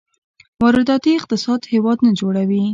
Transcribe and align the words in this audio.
وارداتي 0.61 1.11
اقتصاد 1.19 1.61
هېواد 1.73 1.97
نه 2.05 2.11
جوړوي. 2.19 2.63